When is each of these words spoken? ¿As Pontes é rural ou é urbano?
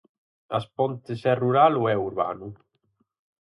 ¿As 0.57 0.65
Pontes 0.77 1.19
é 1.31 1.33
rural 1.43 1.73
ou 1.79 1.85
é 1.93 1.95
urbano? 2.09 2.47